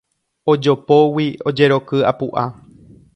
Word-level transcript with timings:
Ojopógui 0.53 1.27
ojeroky 1.51 1.97
apuʼa. 2.13 2.43